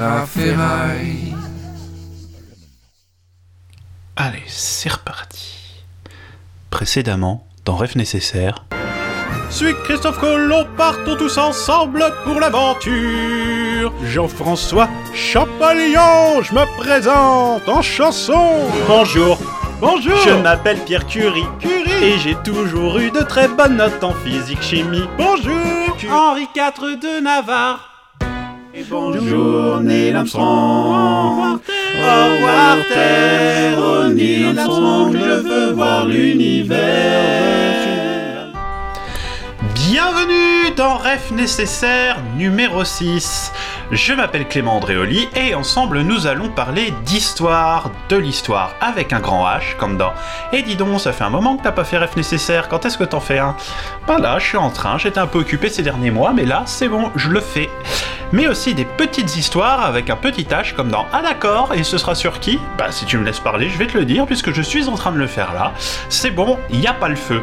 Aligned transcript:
la 0.00 0.26
ferraille. 0.26 1.34
Allez, 4.16 4.42
c'est 4.46 4.90
reparti. 4.92 5.84
Précédemment, 6.70 7.46
dans 7.64 7.76
Rêve 7.76 7.96
nécessaire. 7.96 8.64
Suis 9.50 9.74
Christophe 9.84 10.18
Colomb, 10.18 10.66
partons 10.76 11.16
tous 11.16 11.36
ensemble 11.36 12.04
pour 12.24 12.38
l'aventure. 12.40 13.92
Jean-François 14.04 14.88
Champollion, 15.14 16.42
je 16.42 16.54
me 16.54 16.64
présente 16.78 17.68
en 17.68 17.82
chanson. 17.82 18.68
Bonjour, 18.86 19.38
Bonjour. 19.80 20.16
je 20.24 20.30
m'appelle 20.42 20.78
Pierre 20.84 21.06
Curie. 21.06 21.44
Curie. 21.58 22.04
Et 22.04 22.18
j'ai 22.18 22.36
toujours 22.36 22.98
eu 22.98 23.10
de 23.10 23.20
très 23.20 23.48
bonnes 23.48 23.76
notes 23.76 24.02
en 24.04 24.14
physique 24.14 24.62
chimie. 24.62 25.04
Bonjour. 25.18 25.96
Henri 26.10 26.46
IV 26.54 26.98
de 27.00 27.20
Navarre. 27.20 27.89
Et 28.72 28.84
Bonjour 28.88 29.80
Neil 29.80 30.14
Armstrong. 30.14 30.44
Au 30.44 31.58
revoir 31.58 32.76
Terre, 32.88 33.78
oh 33.78 34.08
Neil 34.08 34.56
Armstrong, 34.56 35.12
je 35.12 35.40
veux 35.40 35.72
voir 35.72 36.06
l'univers. 36.06 36.78
Bienvenue 39.74 40.70
dans 40.76 40.96
Rêve 40.96 41.32
nécessaire 41.32 42.18
numéro 42.36 42.84
6. 42.84 43.52
Je 43.90 44.12
m'appelle 44.12 44.46
Clément 44.46 44.76
Andréoli 44.76 45.28
et 45.34 45.52
ensemble 45.56 46.02
nous 46.02 46.28
allons 46.28 46.48
parler 46.48 46.92
d'histoire, 47.04 47.90
de 48.08 48.16
l'histoire 48.16 48.74
avec 48.80 49.12
un 49.12 49.18
grand 49.18 49.44
H 49.44 49.76
comme 49.78 49.96
dans 49.96 50.12
Et 50.52 50.62
dis 50.62 50.76
donc, 50.76 51.00
ça 51.00 51.12
fait 51.12 51.24
un 51.24 51.30
moment 51.30 51.56
que 51.56 51.64
t'as 51.64 51.72
pas 51.72 51.82
fait 51.82 51.98
Rêve 51.98 52.16
nécessaire, 52.16 52.68
quand 52.68 52.86
est-ce 52.86 52.98
que 52.98 53.04
t'en 53.04 53.18
fais 53.18 53.40
un? 53.40 53.56
Ben 54.06 54.18
là, 54.18 54.38
je 54.38 54.46
suis 54.46 54.58
en 54.58 54.70
train, 54.70 54.96
j'étais 54.96 55.18
un 55.18 55.26
peu 55.26 55.40
occupé 55.40 55.70
ces 55.70 55.82
derniers 55.82 56.12
mois, 56.12 56.32
mais 56.32 56.44
là, 56.44 56.62
c'est 56.66 56.88
bon, 56.88 57.10
je 57.16 57.30
le 57.30 57.40
fais. 57.40 57.68
Mais 58.32 58.46
aussi 58.46 58.74
des 58.74 58.84
petites 58.84 59.36
histoires 59.36 59.84
avec 59.84 60.08
un 60.08 60.16
petit 60.16 60.44
H 60.44 60.74
comme 60.74 60.88
dans 60.88 61.06
Ah 61.12 61.20
d'accord, 61.20 61.74
et 61.74 61.82
ce 61.82 61.98
sera 61.98 62.14
sur 62.14 62.38
qui? 62.38 62.60
Bah 62.78 62.92
si 62.92 63.04
tu 63.04 63.18
me 63.18 63.24
laisses 63.24 63.40
parler, 63.40 63.68
je 63.68 63.76
vais 63.76 63.88
te 63.88 63.98
le 63.98 64.04
dire 64.04 64.24
puisque 64.26 64.52
je 64.52 64.62
suis 64.62 64.88
en 64.88 64.94
train 64.94 65.10
de 65.10 65.18
le 65.18 65.26
faire 65.26 65.52
là. 65.52 65.72
C'est 66.08 66.30
bon, 66.30 66.56
il 66.70 66.86
a 66.86 66.92
pas 66.92 67.08
le 67.08 67.16
feu. 67.16 67.42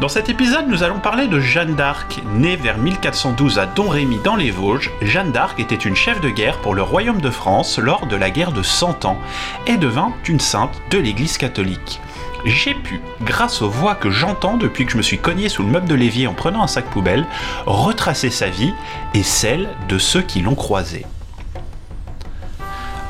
Dans 0.00 0.08
cet 0.08 0.28
épisode, 0.28 0.68
nous 0.68 0.82
allons 0.82 0.98
parler 0.98 1.28
de 1.28 1.38
Jeanne 1.38 1.74
d'Arc. 1.74 2.20
Née 2.34 2.56
vers 2.56 2.78
1412 2.78 3.58
à 3.58 3.66
Domrémy 3.66 4.18
dans 4.24 4.36
les 4.36 4.50
Vosges, 4.50 4.90
Jeanne 5.02 5.30
d'Arc 5.32 5.60
était 5.60 5.74
une 5.74 5.96
chef 5.96 6.20
de 6.20 6.30
guerre 6.30 6.58
pour 6.58 6.74
le 6.74 6.82
royaume 6.82 7.20
de 7.20 7.30
France 7.30 7.78
lors 7.78 8.06
de 8.06 8.16
la 8.16 8.30
guerre 8.30 8.52
de 8.52 8.62
Cent 8.62 9.04
Ans 9.04 9.20
et 9.66 9.76
devint 9.76 10.12
une 10.28 10.40
sainte 10.40 10.80
de 10.90 10.98
l'Église 10.98 11.38
catholique. 11.38 12.00
J'ai 12.44 12.74
pu, 12.74 13.00
grâce 13.22 13.62
aux 13.62 13.68
voix 13.68 13.94
que 13.94 14.10
j'entends 14.10 14.56
depuis 14.56 14.86
que 14.86 14.92
je 14.92 14.96
me 14.96 15.02
suis 15.02 15.18
cogné 15.18 15.48
sous 15.48 15.62
le 15.62 15.70
meuble 15.70 15.88
de 15.88 15.94
l'évier 15.94 16.26
en 16.26 16.34
prenant 16.34 16.62
un 16.62 16.68
sac 16.68 16.86
poubelle, 16.86 17.26
retracer 17.66 18.30
sa 18.30 18.48
vie 18.48 18.72
et 19.14 19.22
celle 19.22 19.68
de 19.88 19.98
ceux 19.98 20.22
qui 20.22 20.40
l'ont 20.40 20.54
croisée. 20.54 21.04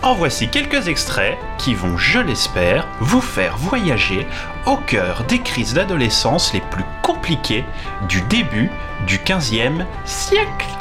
En 0.02 0.14
voici 0.14 0.48
quelques 0.48 0.88
extraits 0.88 1.36
qui 1.58 1.74
vont, 1.74 1.98
je 1.98 2.20
l'espère, 2.20 2.86
vous 3.00 3.20
faire 3.20 3.56
voyager 3.58 4.26
au 4.64 4.76
cœur 4.76 5.24
des 5.24 5.40
crises 5.40 5.74
d'adolescence 5.74 6.54
les 6.54 6.60
plus 6.60 6.84
compliquées 7.02 7.64
du 8.08 8.22
début 8.22 8.70
du 9.06 9.18
15e 9.18 9.84
siècle. 10.04 10.77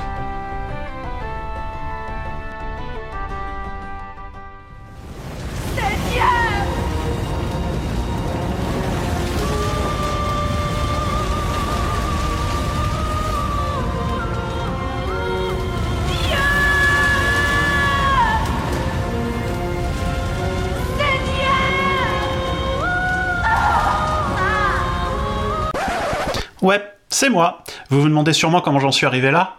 C'est 27.20 27.32
moi. 27.32 27.64
Vous 27.89 28.00
vous 28.00 28.10
demandez 28.10 28.32
sûrement 28.32 28.61
comment 28.61 28.80
j'en 28.80 28.92
suis 28.92 29.08
arrivé 29.08 29.32
là 29.32 29.55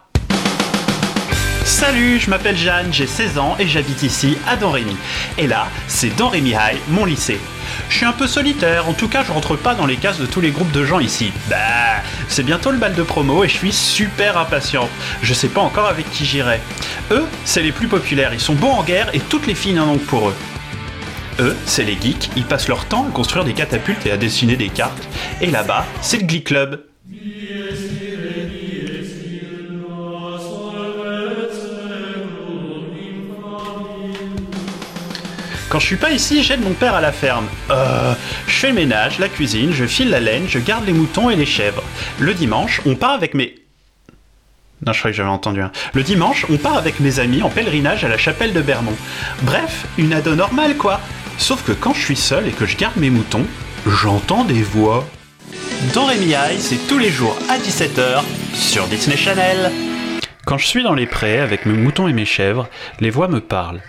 Salut, 1.65 2.17
je 2.17 2.29
m'appelle 2.29 2.55
Jeanne, 2.55 2.87
j'ai 2.93 3.05
16 3.05 3.37
ans 3.37 3.57
et 3.59 3.67
j'habite 3.67 4.01
ici 4.01 4.37
à 4.47 4.55
Domrémy. 4.55 4.95
Et 5.37 5.45
là, 5.45 5.67
c'est 5.89 6.15
Domrémy 6.15 6.51
High, 6.51 6.79
mon 6.87 7.03
lycée. 7.03 7.37
Je 7.89 7.97
suis 7.97 8.05
un 8.05 8.13
peu 8.13 8.27
solitaire, 8.27 8.87
en 8.87 8.93
tout 8.93 9.09
cas 9.09 9.25
je 9.25 9.33
rentre 9.33 9.57
pas 9.57 9.75
dans 9.75 9.85
les 9.85 9.97
cases 9.97 10.19
de 10.19 10.25
tous 10.25 10.39
les 10.39 10.51
groupes 10.51 10.71
de 10.71 10.85
gens 10.85 11.01
ici. 11.01 11.33
Bah, 11.49 11.57
c'est 12.29 12.43
bientôt 12.43 12.71
le 12.71 12.77
bal 12.77 12.93
de 12.93 13.03
promo 13.03 13.43
et 13.43 13.49
je 13.49 13.57
suis 13.57 13.73
super 13.73 14.37
impatient. 14.37 14.87
Je 15.21 15.33
sais 15.33 15.49
pas 15.49 15.59
encore 15.59 15.87
avec 15.87 16.09
qui 16.11 16.23
j'irai. 16.23 16.61
Eux, 17.11 17.25
c'est 17.43 17.61
les 17.61 17.73
plus 17.73 17.89
populaires, 17.89 18.33
ils 18.33 18.39
sont 18.39 18.55
bons 18.55 18.71
en 18.71 18.83
guerre 18.83 19.13
et 19.13 19.19
toutes 19.19 19.47
les 19.47 19.55
filles 19.55 19.73
n'en 19.73 19.89
ont 19.89 19.97
pour 19.97 20.29
eux. 20.29 20.35
Eux, 21.41 21.57
c'est 21.65 21.83
les 21.83 21.99
geeks, 21.99 22.29
ils 22.37 22.45
passent 22.45 22.69
leur 22.69 22.85
temps 22.85 23.05
à 23.05 23.11
construire 23.11 23.43
des 23.43 23.53
catapultes 23.53 24.05
et 24.05 24.11
à 24.11 24.17
dessiner 24.17 24.55
des 24.55 24.69
cartes. 24.69 25.09
Et 25.41 25.47
là-bas, 25.47 25.85
c'est 25.99 26.19
le 26.19 26.25
Glee 26.25 26.43
Club. 26.43 26.85
Quand 35.69 35.77
je 35.77 35.85
suis 35.85 35.97
pas 35.97 36.09
ici, 36.09 36.41
j'aide 36.41 36.61
mon 36.61 36.73
père 36.73 36.95
à 36.95 37.01
la 37.01 37.11
ferme. 37.11 37.45
Euh, 37.69 38.13
je 38.47 38.53
fais 38.53 38.69
le 38.69 38.73
ménage, 38.73 39.19
la 39.19 39.29
cuisine, 39.29 39.71
je 39.71 39.85
file 39.85 40.09
la 40.09 40.19
laine, 40.19 40.45
je 40.47 40.57
garde 40.57 40.83
les 40.87 40.93
moutons 40.93 41.29
et 41.29 41.35
les 41.35 41.45
chèvres. 41.45 41.83
Le 42.17 42.33
dimanche, 42.33 42.81
on 42.87 42.95
part 42.95 43.11
avec 43.11 43.35
mes... 43.35 43.53
Non, 44.83 44.93
je 44.93 44.97
croyais 44.97 45.13
que 45.13 45.17
j'avais 45.17 45.29
entendu 45.29 45.61
un. 45.61 45.71
Le 45.93 46.01
dimanche, 46.01 46.47
on 46.49 46.57
part 46.57 46.75
avec 46.75 46.99
mes 46.99 47.19
amis 47.19 47.43
en 47.43 47.49
pèlerinage 47.49 48.03
à 48.03 48.07
la 48.07 48.17
chapelle 48.17 48.51
de 48.51 48.61
Bermond. 48.61 48.95
Bref, 49.43 49.85
une 49.99 50.11
ado 50.13 50.33
normale 50.33 50.75
quoi. 50.75 51.01
Sauf 51.37 51.63
que 51.63 51.73
quand 51.73 51.93
je 51.93 52.01
suis 52.01 52.15
seul 52.15 52.47
et 52.47 52.51
que 52.51 52.65
je 52.65 52.75
garde 52.75 52.97
mes 52.97 53.11
moutons, 53.11 53.45
j'entends 53.85 54.45
des 54.45 54.63
voix. 54.63 55.07
Dans 55.93 56.05
Rémi 56.05 56.31
High, 56.31 56.57
c'est 56.57 56.87
tous 56.87 56.97
les 56.97 57.11
jours 57.11 57.37
à 57.47 57.57
17h 57.59 58.23
sur 58.55 58.87
Disney 58.87 59.17
Channel. 59.17 59.71
Quand 60.45 60.57
je 60.57 60.65
suis 60.65 60.81
dans 60.81 60.95
les 60.95 61.05
prés 61.05 61.39
avec 61.39 61.67
mes 61.67 61.73
moutons 61.73 62.07
et 62.07 62.13
mes 62.13 62.25
chèvres, 62.25 62.67
les 63.01 63.11
voix 63.11 63.27
me 63.27 63.39
parlent. 63.39 63.81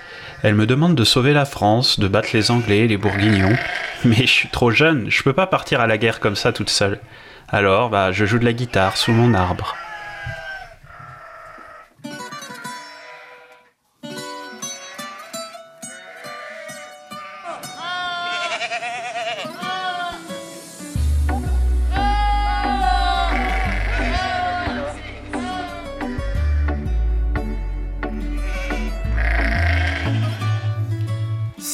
Elles 0.43 0.55
me 0.55 0.67
demandent 0.67 0.95
de 0.95 1.05
sauver 1.05 1.35
la 1.35 1.45
France, 1.45 2.01
de 2.01 2.09
battre 2.09 2.31
les 2.33 2.51
Anglais 2.51 2.87
les 2.87 2.97
Bourguignons. 2.97 3.57
Mais 4.05 4.17
je 4.17 4.27
suis 4.27 4.49
trop 4.49 4.71
jeune, 4.71 5.11
je 5.11 5.23
peux 5.23 5.35
pas 5.35 5.47
partir 5.47 5.81
à 5.81 5.87
la 5.87 5.99
guerre 5.99 6.21
comme 6.21 6.37
ça 6.37 6.53
toute 6.53 6.71
seule. 6.71 6.99
Alors, 7.49 7.91
bah, 7.91 8.13
je 8.13 8.25
joue 8.25 8.39
de 8.39 8.45
la 8.45 8.53
guitare 8.53 8.97
sous 8.97 9.13
mon 9.13 9.35
arbre. 9.35 9.77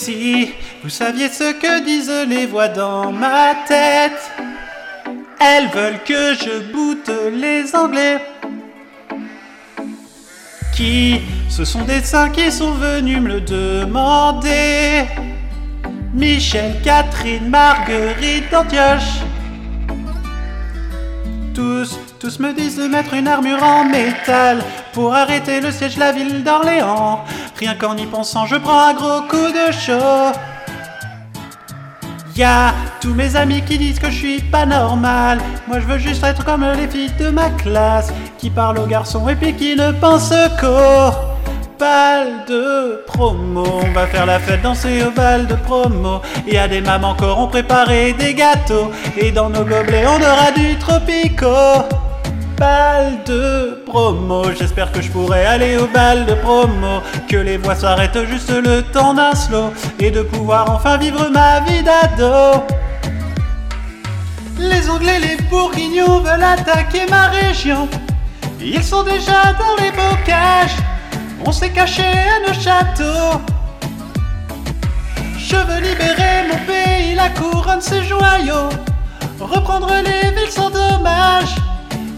Vous 0.08 0.88
saviez 0.88 1.28
ce 1.28 1.52
que 1.52 1.84
disent 1.84 2.28
les 2.28 2.46
voix 2.46 2.68
dans 2.68 3.10
ma 3.10 3.56
tête, 3.66 4.30
elles 5.40 5.68
veulent 5.68 6.02
que 6.04 6.34
je 6.34 6.72
boute 6.72 7.10
les 7.32 7.74
Anglais. 7.74 8.18
Qui 10.72 11.22
Ce 11.48 11.64
sont 11.64 11.82
des 11.82 12.02
saints 12.02 12.28
qui 12.28 12.52
sont 12.52 12.72
venus 12.72 13.20
me 13.20 13.28
le 13.28 13.40
demander? 13.40 15.06
Michel, 16.14 16.76
Catherine, 16.84 17.48
Marguerite, 17.48 18.54
Antioche. 18.54 19.22
Tous, 21.52 21.98
tous 22.20 22.38
me 22.38 22.52
disent 22.52 22.76
de 22.76 22.86
mettre 22.86 23.14
une 23.14 23.26
armure 23.26 23.62
en 23.62 23.84
métal 23.84 24.62
pour 24.92 25.14
arrêter 25.14 25.60
le 25.60 25.72
siège 25.72 25.96
de 25.96 26.00
la 26.00 26.12
ville 26.12 26.44
d'Orléans. 26.44 27.24
Rien 27.58 27.74
qu'en 27.74 27.96
y 27.96 28.04
pensant, 28.04 28.44
je 28.44 28.56
prends 28.56 28.88
un 28.88 28.92
gros 28.92 29.22
coup 29.22 29.50
de 29.50 29.72
chaud. 29.72 30.32
Y'a 32.36 32.74
tous 33.00 33.14
mes 33.14 33.34
amis 33.34 33.62
qui 33.62 33.78
disent 33.78 33.98
que 33.98 34.10
je 34.10 34.16
suis 34.16 34.42
pas 34.42 34.66
normal. 34.66 35.38
Moi 35.66 35.80
je 35.80 35.86
veux 35.86 35.96
juste 35.96 36.22
être 36.22 36.44
comme 36.44 36.66
les 36.76 36.86
filles 36.86 37.12
de 37.18 37.30
ma 37.30 37.48
classe 37.48 38.12
qui 38.36 38.50
parlent 38.50 38.78
aux 38.78 38.86
garçons 38.86 39.26
et 39.30 39.34
puis 39.34 39.54
qui 39.54 39.74
ne 39.74 39.90
pensent 39.92 40.34
qu'au 40.60 41.14
bal 41.78 42.44
de 42.46 43.02
promo. 43.06 43.64
On 43.84 43.92
va 43.92 44.06
faire 44.06 44.26
la 44.26 44.38
fête, 44.38 44.60
danser 44.60 45.02
au 45.02 45.10
bal 45.10 45.46
de 45.46 45.54
promo. 45.54 46.20
Y 46.46 46.58
a 46.58 46.68
des 46.68 46.82
mamans 46.82 47.14
qui 47.14 47.24
auront 47.24 47.48
préparé 47.48 48.12
des 48.12 48.34
gâteaux 48.34 48.90
et 49.16 49.30
dans 49.30 49.48
nos 49.48 49.64
gobelets 49.64 50.06
on 50.06 50.16
aura 50.16 50.50
du 50.54 50.76
tropico. 50.76 51.46
Bal 52.58 53.22
de 53.26 53.82
promo, 53.84 54.44
j'espère 54.58 54.90
que 54.90 55.02
je 55.02 55.10
pourrai 55.10 55.44
aller 55.44 55.76
au 55.76 55.86
bal 55.86 56.24
de 56.24 56.32
promo. 56.34 57.02
Que 57.28 57.36
les 57.36 57.58
voix 57.58 57.74
s'arrêtent 57.74 58.24
juste 58.26 58.50
le 58.50 58.82
temps 58.82 59.12
d'un 59.12 59.34
slow 59.34 59.72
et 59.98 60.10
de 60.10 60.22
pouvoir 60.22 60.70
enfin 60.70 60.96
vivre 60.96 61.28
ma 61.28 61.60
vie 61.60 61.82
d'ado. 61.82 62.64
Les 64.58 64.88
Anglais, 64.88 65.18
les 65.18 65.36
Bourguignons 65.50 66.20
veulent 66.20 66.42
attaquer 66.42 67.04
ma 67.10 67.26
région. 67.26 67.88
Ils 68.58 68.82
sont 68.82 69.02
déjà 69.02 69.52
dans 69.58 69.84
les 69.84 69.90
bocages. 69.90 70.76
On 71.44 71.52
s'est 71.52 71.70
caché 71.70 72.02
à 72.02 72.48
nos 72.48 72.58
châteaux. 72.58 73.40
Je 75.36 75.56
veux 75.56 75.80
libérer 75.80 76.48
mon 76.50 76.58
pays, 76.64 77.14
la 77.14 77.28
couronne, 77.28 77.82
ses 77.82 78.02
joyaux. 78.02 78.70
Reprendre 79.40 79.90
les 80.02 80.30
villes 80.30 80.50
sans 80.50 80.70
dommage. 80.70 81.54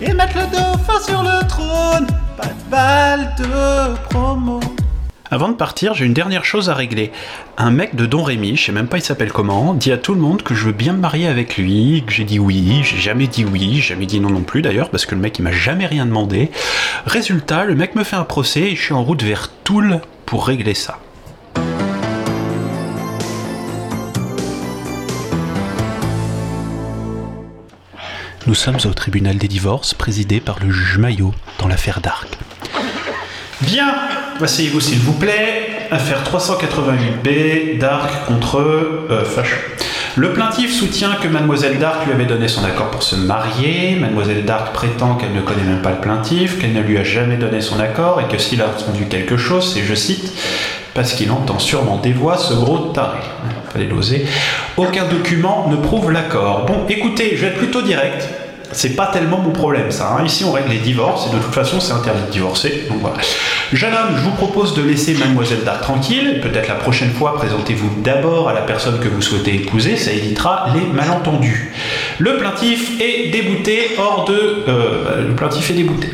Et 0.00 0.12
mettre 0.12 0.36
le 0.36 0.46
dauphin 0.46 1.00
sur 1.04 1.22
le 1.22 1.46
trône. 1.48 2.06
Pas 2.36 2.46
de 2.46 2.70
balle 2.70 3.34
de 3.38 3.96
promo. 4.08 4.60
Avant 5.30 5.48
de 5.48 5.54
partir, 5.54 5.92
j'ai 5.92 6.06
une 6.06 6.14
dernière 6.14 6.44
chose 6.44 6.70
à 6.70 6.74
régler. 6.74 7.12
Un 7.58 7.70
mec 7.70 7.94
de 7.94 8.06
Don 8.06 8.22
Rémy, 8.22 8.56
je 8.56 8.64
sais 8.64 8.72
même 8.72 8.86
pas 8.86 8.96
il 8.96 9.02
s'appelle 9.02 9.30
comment, 9.30 9.74
dit 9.74 9.92
à 9.92 9.98
tout 9.98 10.14
le 10.14 10.20
monde 10.20 10.42
que 10.42 10.54
je 10.54 10.64
veux 10.64 10.72
bien 10.72 10.94
me 10.94 11.00
marier 11.00 11.26
avec 11.26 11.58
lui, 11.58 12.02
que 12.06 12.12
j'ai 12.12 12.24
dit 12.24 12.38
oui, 12.38 12.80
j'ai 12.82 12.96
jamais 12.96 13.26
dit 13.26 13.44
oui, 13.44 13.74
j'ai 13.74 13.94
jamais 13.94 14.06
dit 14.06 14.20
non 14.20 14.30
non 14.30 14.40
plus 14.40 14.62
d'ailleurs, 14.62 14.88
parce 14.88 15.04
que 15.04 15.14
le 15.14 15.20
mec 15.20 15.38
il 15.38 15.42
m'a 15.42 15.52
jamais 15.52 15.86
rien 15.86 16.06
demandé. 16.06 16.50
Résultat, 17.04 17.64
le 17.64 17.74
mec 17.74 17.94
me 17.94 18.04
fait 18.04 18.16
un 18.16 18.24
procès 18.24 18.70
et 18.70 18.76
je 18.76 18.82
suis 18.82 18.94
en 18.94 19.04
route 19.04 19.22
vers 19.22 19.50
Toul 19.64 20.00
pour 20.24 20.46
régler 20.46 20.74
ça. 20.74 20.98
Nous 28.48 28.54
sommes 28.54 28.78
au 28.86 28.94
tribunal 28.94 29.36
des 29.36 29.46
divorces 29.46 29.92
présidé 29.92 30.40
par 30.40 30.58
le 30.58 30.70
juge 30.70 30.96
Maillot 30.96 31.34
dans 31.58 31.68
l'affaire 31.68 32.00
d'Arc. 32.00 32.28
Bien, 33.60 33.94
asseyez-vous 34.40 34.80
s'il 34.80 35.00
vous 35.00 35.12
plaît. 35.12 35.68
Affaire 35.90 36.22
388B, 36.24 37.76
Dark 37.78 38.24
contre 38.26 38.56
euh, 38.56 39.22
Fachon. 39.26 39.58
Le 40.16 40.32
plaintif 40.32 40.72
soutient 40.74 41.16
que 41.16 41.28
Mademoiselle 41.28 41.78
Dark 41.78 42.06
lui 42.06 42.12
avait 42.14 42.24
donné 42.24 42.48
son 42.48 42.64
accord 42.64 42.90
pour 42.90 43.02
se 43.02 43.16
marier. 43.16 43.96
Mademoiselle 43.96 44.46
Dark 44.46 44.72
prétend 44.72 45.16
qu'elle 45.16 45.34
ne 45.34 45.42
connaît 45.42 45.64
même 45.64 45.82
pas 45.82 45.90
le 45.90 46.00
plaintif, 46.00 46.58
qu'elle 46.58 46.72
ne 46.72 46.80
lui 46.80 46.96
a 46.96 47.04
jamais 47.04 47.36
donné 47.36 47.60
son 47.60 47.78
accord 47.78 48.18
et 48.22 48.34
que 48.34 48.40
s'il 48.40 48.62
a 48.62 48.68
entendu 48.68 49.08
quelque 49.08 49.36
chose, 49.36 49.74
c'est, 49.74 49.82
je 49.82 49.94
cite, 49.94 50.32
parce 50.98 51.12
qu'il 51.12 51.30
entend 51.30 51.60
sûrement 51.60 51.98
des 51.98 52.10
voix, 52.12 52.36
ce 52.36 52.54
gros 52.54 52.90
taré. 52.92 53.18
Fallait 53.72 53.86
l'oser. 53.86 54.26
Aucun 54.76 55.04
document 55.04 55.68
ne 55.70 55.76
prouve 55.76 56.10
l'accord. 56.10 56.66
Bon, 56.66 56.78
écoutez, 56.88 57.36
je 57.36 57.42
vais 57.42 57.46
être 57.52 57.58
plutôt 57.58 57.82
direct. 57.82 58.28
C'est 58.72 58.96
pas 58.96 59.06
tellement 59.06 59.38
mon 59.38 59.52
problème 59.52 59.92
ça. 59.92 60.16
hein. 60.18 60.24
Ici 60.26 60.44
on 60.44 60.50
règle 60.52 60.70
les 60.70 60.78
divorces 60.78 61.28
et 61.28 61.34
de 61.36 61.40
toute 61.40 61.54
façon 61.54 61.78
c'est 61.78 61.92
interdit 61.92 62.22
de 62.26 62.32
divorcer. 62.32 62.86
Donc 62.88 62.98
voilà. 63.00 63.16
Jeune 63.72 63.92
homme, 63.94 64.16
je 64.16 64.22
vous 64.22 64.32
propose 64.32 64.74
de 64.74 64.82
laisser 64.82 65.14
Mademoiselle 65.14 65.62
Dark 65.64 65.82
tranquille. 65.82 66.40
Peut-être 66.42 66.66
la 66.68 66.74
prochaine 66.74 67.10
fois, 67.12 67.36
présentez-vous 67.36 68.02
d'abord 68.02 68.48
à 68.48 68.52
la 68.54 68.62
personne 68.62 68.98
que 68.98 69.08
vous 69.08 69.22
souhaitez 69.22 69.54
épouser. 69.54 69.96
Ça 69.96 70.10
évitera 70.12 70.66
les 70.74 70.84
malentendus. 70.92 71.72
Le 72.18 72.38
plaintif 72.38 73.00
est 73.00 73.30
débouté 73.30 73.92
hors 73.98 74.24
de. 74.24 74.64
euh, 74.68 75.28
le 75.28 75.34
plaintif 75.36 75.70
est 75.70 75.74
débouté. 75.74 76.08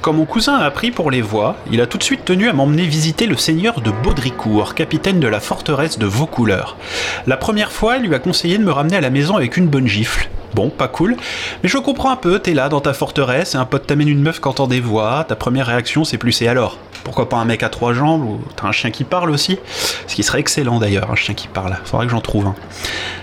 Quand 0.00 0.14
mon 0.14 0.24
cousin 0.24 0.54
a 0.54 0.64
appris 0.64 0.90
pour 0.90 1.10
les 1.10 1.20
voix, 1.20 1.56
il 1.70 1.82
a 1.82 1.86
tout 1.86 1.98
de 1.98 2.02
suite 2.02 2.24
tenu 2.24 2.48
à 2.48 2.54
m'emmener 2.54 2.86
visiter 2.86 3.26
le 3.26 3.36
seigneur 3.36 3.82
de 3.82 3.90
Baudricourt, 3.90 4.74
capitaine 4.74 5.20
de 5.20 5.28
la 5.28 5.40
forteresse 5.40 5.98
de 5.98 6.06
Vaucouleurs. 6.06 6.78
La 7.26 7.36
première 7.36 7.70
fois, 7.70 7.98
il 7.98 8.04
lui 8.06 8.14
a 8.14 8.18
conseillé 8.18 8.56
de 8.56 8.64
me 8.64 8.72
ramener 8.72 8.96
à 8.96 9.02
la 9.02 9.10
maison 9.10 9.36
avec 9.36 9.58
une 9.58 9.68
bonne 9.68 9.86
gifle. 9.86 10.30
Bon, 10.54 10.70
pas 10.70 10.88
cool, 10.88 11.16
mais 11.62 11.68
je 11.68 11.76
comprends 11.76 12.10
un 12.10 12.16
peu, 12.16 12.38
t'es 12.38 12.54
là 12.54 12.70
dans 12.70 12.80
ta 12.80 12.94
forteresse 12.94 13.54
et 13.54 13.58
un 13.58 13.66
pote 13.66 13.86
t'amène 13.86 14.08
une 14.08 14.22
meuf 14.22 14.40
entend 14.46 14.66
des 14.66 14.80
voix, 14.80 15.24
ta 15.28 15.36
première 15.36 15.66
réaction 15.66 16.02
c'est 16.04 16.16
plus 16.16 16.40
et 16.40 16.48
alors? 16.48 16.78
Pourquoi 17.04 17.28
pas 17.28 17.36
un 17.36 17.44
mec 17.44 17.62
à 17.62 17.68
trois 17.68 17.92
jambes 17.92 18.24
ou 18.24 18.40
t'as 18.56 18.68
un 18.68 18.72
chien 18.72 18.90
qui 18.90 19.04
parle 19.04 19.30
aussi? 19.30 19.58
Ce 20.06 20.14
qui 20.14 20.22
serait 20.22 20.40
excellent 20.40 20.78
d'ailleurs, 20.78 21.10
un 21.10 21.14
chien 21.14 21.34
qui 21.34 21.46
parle, 21.46 21.76
faudrait 21.84 22.06
que 22.06 22.12
j'en 22.12 22.20
trouve 22.22 22.46
un. 22.46 22.54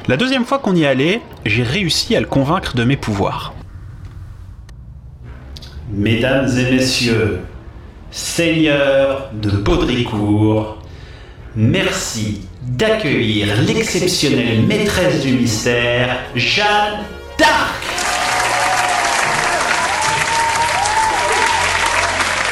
La 0.07 0.15
deuxième 0.15 0.45
fois 0.45 0.59
qu'on 0.59 0.75
y 0.75 0.85
allait, 0.85 1.21
j'ai 1.43 1.63
réussi 1.63 2.15
à 2.15 2.19
le 2.19 2.27
convaincre 2.27 2.75
de 2.75 2.83
mes 2.83 2.97
pouvoirs. 2.97 3.53
Mesdames 5.89 6.49
et 6.57 6.69
messieurs, 6.69 7.39
seigneurs 8.11 9.29
de 9.31 9.51
Baudricourt, 9.51 10.79
merci 11.55 12.41
d'accueillir 12.61 13.47
l'exceptionnelle 13.61 14.63
maîtresse 14.63 15.21
du 15.21 15.31
mystère, 15.31 16.17
Jeanne 16.35 17.05
d'Arc. 17.39 17.81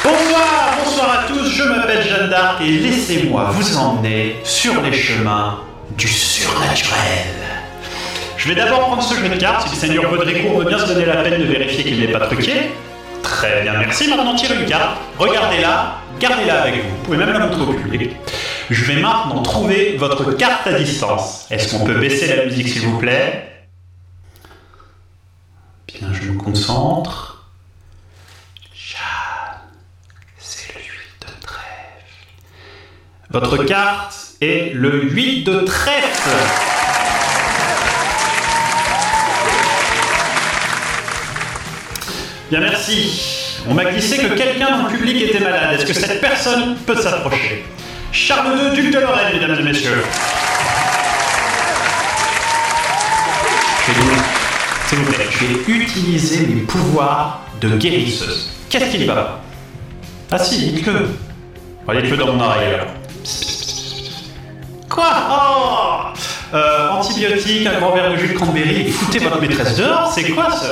Bonsoir, 0.02 0.78
bonsoir 0.86 1.20
à 1.20 1.28
tous, 1.28 1.50
je 1.50 1.64
m'appelle 1.64 2.08
Jeanne 2.08 2.30
d'Arc 2.30 2.62
et 2.62 2.72
laissez-moi 2.72 3.50
vous 3.52 3.78
emmener 3.78 4.38
sur 4.46 4.82
les 4.82 4.94
chemins 4.94 5.60
du 5.98 6.08
surnaturel. 6.08 7.36
Je 8.38 8.48
vais 8.48 8.56
d'abord 8.56 8.80
prendre 8.80 9.04
ce 9.04 9.14
jeu 9.16 9.28
de 9.28 9.36
cartes, 9.36 9.68
si 9.68 9.76
le 9.76 9.82
seigneur 9.82 10.10
Baudricourt 10.10 10.60
veut 10.60 10.70
bien 10.70 10.80
se 10.80 10.94
donner 10.94 11.06
la 11.06 11.18
peine 11.18 11.42
de 11.42 11.46
vérifier 11.46 11.84
qu'il 11.84 12.00
n'est 12.00 12.14
pas 12.14 12.28
truqué. 12.28 12.72
Très 13.36 13.64
bien, 13.64 13.74
merci. 13.78 14.08
Maintenant, 14.08 14.34
tirez 14.34 14.56
une 14.56 14.66
carte, 14.66 14.98
regardez-la, 15.20 15.98
gardez-la 16.22 16.62
avec 16.62 16.76
vous. 16.76 16.90
Vous 16.90 17.04
pouvez 17.04 17.18
même 17.18 17.34
la 17.34 17.40
montrer 17.40 17.62
au 17.62 17.74
public. 17.74 18.16
Je 18.70 18.86
vais 18.86 19.02
maintenant 19.02 19.42
trouver 19.44 19.98
votre 19.98 20.32
carte 20.32 20.66
à 20.68 20.74
distance. 20.74 21.46
Est-ce 21.52 21.76
qu'on 21.76 21.84
peut 21.84 22.00
baisser 22.00 22.34
la 22.34 22.46
musique, 22.46 22.70
s'il 22.70 22.84
vous 22.84 22.98
plaît? 22.98 23.68
Bien, 25.88 26.14
je 26.14 26.32
me 26.32 26.38
concentre. 26.38 27.52
C'est 30.38 30.74
le 30.74 30.80
8 30.80 30.88
de 31.22 31.42
trèfle. 31.42 31.68
Votre 33.32 33.66
carte 33.66 34.16
est 34.40 34.74
le 34.74 35.04
8 35.04 35.44
de 35.44 35.60
trèfle. 35.60 36.75
Bien, 42.56 42.70
merci. 42.70 43.52
On 43.68 43.74
m'a 43.74 43.84
glissé 43.84 44.18
que 44.18 44.28
quelqu'un 44.28 44.78
dans 44.78 44.84
le 44.84 44.90
public 44.98 45.24
était 45.24 45.42
malade. 45.42 45.74
Est-ce 45.74 45.86
que 45.86 45.92
cette 45.92 46.22
personne 46.22 46.78
peut 46.86 46.96
s'approcher? 46.96 47.66
Charles 48.14 48.58
II, 48.58 48.82
duc 48.82 48.94
de 48.94 49.00
Lorraine, 49.00 49.34
mesdames 49.34 49.60
et 49.60 49.64
messieurs. 49.64 50.02
S'il 54.88 55.00
vous 55.00 55.12
plaît, 55.12 55.26
je 55.30 55.46
vais 55.46 55.80
utiliser 55.84 56.48
mes 56.48 56.62
pouvoirs 56.62 57.42
de 57.60 57.76
guérisseuse. 57.76 58.50
Qu'est-ce 58.70 58.86
qu'il 58.86 59.06
va 59.06 59.42
Ah 60.32 60.40
si, 60.40 60.72
dites-le. 60.72 61.10
Allez, 61.90 62.04
dites-le 62.04 62.18
dans 62.18 62.34
mon 62.36 62.42
oreille. 62.42 62.78
Quoi? 64.90 65.12
Oh 65.30 66.54
euh, 66.54 66.90
Antibiotique, 66.92 67.68
un 67.68 67.80
grand 67.82 67.92
verre 67.94 68.12
de 68.12 68.16
jus 68.16 68.30
de 68.30 68.34
cranberry, 68.34 68.90
foutez 68.92 69.20
votre 69.20 69.42
maîtresse 69.42 69.76
dehors, 69.76 70.10
c'est 70.16 70.30
quoi 70.30 70.50
ça? 70.52 70.70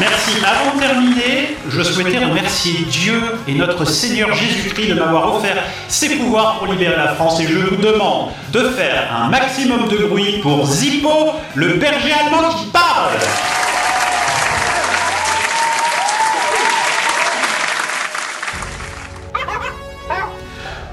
Merci. 0.00 0.32
Avant 0.42 0.76
de 0.76 0.80
terminer, 0.80 1.56
je 1.68 1.82
souhaitais 1.82 2.24
remercier 2.24 2.86
Dieu 2.88 3.20
et 3.46 3.52
notre 3.54 3.84
Seigneur 3.84 4.32
Jésus-Christ 4.34 4.88
de 4.88 4.94
m'avoir 4.94 5.36
offert 5.36 5.62
ses 5.88 6.16
pouvoirs 6.16 6.58
pour 6.58 6.72
libérer 6.72 6.96
la 6.96 7.14
France 7.14 7.38
et 7.40 7.46
je 7.46 7.58
vous 7.58 7.76
demande 7.76 8.30
de 8.50 8.60
faire 8.70 9.14
un 9.14 9.28
maximum 9.28 9.88
de 9.88 9.98
bruit 10.06 10.38
pour 10.42 10.66
Zippo, 10.66 11.32
le 11.54 11.74
berger 11.74 12.12
allemand 12.12 12.48
qui 12.48 12.66
parle. 12.68 13.18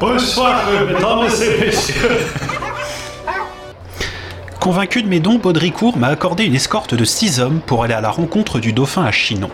Bonsoir, 0.01 0.63
mesdames 0.86 1.27
et 1.41 1.65
messieurs. 1.65 2.47
Convaincu 4.67 5.01
de 5.01 5.07
mes 5.07 5.21
dons, 5.21 5.38
Baudricourt 5.38 5.95
m'a 5.95 6.07
accordé 6.07 6.43
une 6.43 6.53
escorte 6.53 6.93
de 6.93 7.05
six 7.05 7.39
hommes 7.39 7.62
pour 7.65 7.86
aller 7.86 7.93
à 7.93 8.01
la 8.01 8.09
rencontre 8.09 8.59
du 8.59 8.74
dauphin 8.74 9.05
à 9.05 9.13
Chinon. 9.13 9.50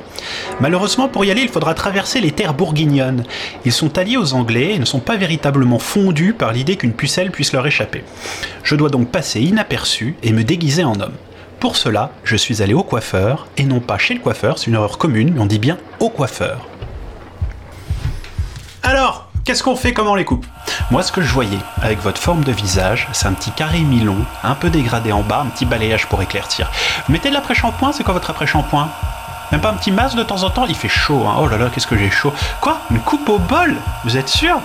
Malheureusement, 0.59 1.07
pour 1.07 1.23
y 1.23 1.29
aller, 1.29 1.43
il 1.43 1.49
faudra 1.49 1.75
traverser 1.75 2.19
les 2.19 2.31
terres 2.31 2.55
bourguignonnes. 2.55 3.23
Ils 3.63 3.71
sont 3.71 3.99
alliés 3.99 4.17
aux 4.17 4.33
Anglais 4.33 4.73
et 4.73 4.79
ne 4.79 4.85
sont 4.85 5.01
pas 5.01 5.15
véritablement 5.15 5.77
fondus 5.77 6.33
par 6.33 6.51
l'idée 6.51 6.77
qu'une 6.77 6.93
pucelle 6.93 7.29
puisse 7.29 7.53
leur 7.53 7.67
échapper. 7.67 8.03
Je 8.63 8.75
dois 8.75 8.89
donc 8.89 9.09
passer 9.09 9.39
inaperçu 9.39 10.15
et 10.23 10.31
me 10.31 10.43
déguiser 10.43 10.83
en 10.83 10.99
homme. 10.99 11.13
Pour 11.59 11.77
cela, 11.77 12.09
je 12.23 12.35
suis 12.35 12.63
allé 12.63 12.73
au 12.73 12.81
coiffeur, 12.81 13.45
et 13.57 13.65
non 13.65 13.81
pas 13.81 13.99
chez 13.99 14.15
le 14.15 14.19
coiffeur, 14.19 14.57
c'est 14.57 14.65
une 14.65 14.73
erreur 14.73 14.97
commune, 14.97 15.33
mais 15.35 15.41
on 15.41 15.45
dit 15.45 15.59
bien 15.59 15.77
au 15.99 16.09
coiffeur. 16.09 16.67
Alors, 18.81 19.31
qu'est-ce 19.43 19.63
qu'on 19.63 19.75
fait 19.75 19.93
Comment 19.93 20.11
on 20.11 20.15
les 20.15 20.25
coupe 20.25 20.45
Moi, 20.91 21.03
ce 21.03 21.11
que 21.11 21.21
je 21.21 21.31
voyais, 21.33 21.57
avec 21.81 22.01
votre 22.01 22.19
forme 22.21 22.43
de 22.43 22.51
visage, 22.51 23.07
c'est 23.11 23.27
un 23.27 23.33
petit 23.33 23.51
carré 23.51 23.79
mi-long, 23.79 24.25
un 24.43 24.55
peu 24.55 24.69
dégradé 24.69 25.11
en 25.11 25.21
bas, 25.21 25.43
un 25.45 25.49
petit 25.49 25.65
balayage 25.65 26.07
pour 26.07 26.21
éclaircir. 26.21 26.71
Mettez 27.09 27.29
de 27.29 27.33
l'après-shampoing 27.33 27.91
C'est 27.91 28.03
quoi 28.03 28.13
votre 28.13 28.29
après-shampoing 28.29 28.89
Même 29.51 29.61
pas 29.61 29.69
un 29.69 29.75
petit 29.75 29.91
masque 29.91 30.17
de 30.17 30.23
temps 30.23 30.43
en 30.43 30.49
temps 30.49 30.65
Il 30.65 30.75
fait 30.75 30.89
chaud, 30.89 31.25
hein. 31.27 31.35
Oh 31.39 31.47
là 31.47 31.57
là, 31.57 31.69
qu'est-ce 31.73 31.87
que 31.87 31.97
j'ai 31.97 32.11
chaud. 32.11 32.33
Quoi 32.61 32.79
Une 32.91 32.99
coupe 32.99 33.27
au 33.29 33.39
bol 33.39 33.75
Vous 34.05 34.17
êtes 34.17 34.29
sûr 34.29 34.59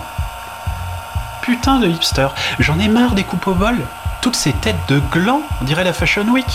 Putain 1.43 1.79
de 1.79 1.87
hipster. 1.87 2.29
J'en 2.59 2.79
ai 2.79 2.89
marre 2.89 3.13
des 3.13 3.25
coupes 3.25 3.47
au 3.47 3.55
bol. 3.55 3.77
Toutes 4.21 4.37
ces 4.37 4.53
têtes 4.53 4.77
de 4.89 5.01
glands, 5.11 5.43
on 5.61 5.65
dirait 5.65 5.85
la 5.85 5.93
Fashion 5.93 6.27
Week. 6.29 6.47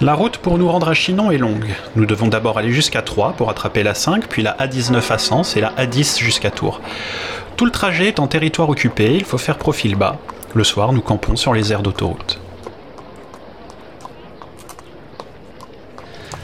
La 0.00 0.14
route 0.14 0.38
pour 0.38 0.58
nous 0.58 0.68
rendre 0.70 0.88
à 0.88 0.94
Chinon 0.94 1.32
est 1.32 1.38
longue. 1.38 1.74
Nous 1.96 2.06
devons 2.06 2.28
d'abord 2.28 2.56
aller 2.56 2.70
jusqu'à 2.70 3.02
Troyes 3.02 3.34
pour 3.36 3.50
attraper 3.50 3.82
la 3.82 3.94
5, 3.94 4.28
puis 4.28 4.42
la 4.44 4.56
A19 4.56 5.12
à 5.12 5.18
Sens 5.18 5.56
et 5.56 5.60
la 5.60 5.72
A10 5.72 6.20
jusqu'à 6.20 6.52
Tours. 6.52 6.80
Tout 7.56 7.64
le 7.64 7.72
trajet 7.72 8.06
est 8.06 8.20
en 8.20 8.28
territoire 8.28 8.68
occupé, 8.68 9.16
il 9.16 9.24
faut 9.24 9.38
faire 9.38 9.58
profil 9.58 9.96
bas. 9.96 10.18
Le 10.54 10.62
soir, 10.62 10.92
nous 10.92 11.00
campons 11.00 11.34
sur 11.34 11.52
les 11.52 11.72
aires 11.72 11.82
d'autoroute. 11.82 12.38